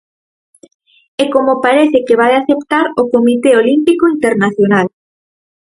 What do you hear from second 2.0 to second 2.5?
que vai